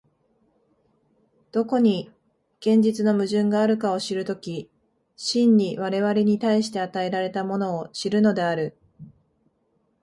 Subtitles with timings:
[1.51, 2.09] どこに
[2.59, 4.67] 現実の矛盾があるかを知る時、
[5.15, 8.75] 真に我々に対して与えられたものを知るのである。